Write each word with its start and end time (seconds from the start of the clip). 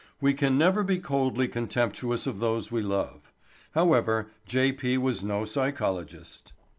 We 0.19 0.33
can 0.33 0.57
never 0.57 0.81
be 0.83 0.97
coldly 0.97 1.47
contemptuous 1.47 2.25
of 2.25 2.39
those 2.39 2.71
we 2.71 2.81
love. 2.81 3.31
However, 3.75 4.31
J. 4.47 4.71
P. 4.71 4.97
was 4.97 5.23
no 5.23 5.45
psychologist. 5.45 6.53